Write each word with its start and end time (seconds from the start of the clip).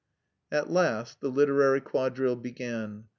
At 0.51 0.71
last 0.71 1.19
the 1.21 1.29
"literary 1.29 1.79
quadrille" 1.79 2.35
began. 2.35 3.03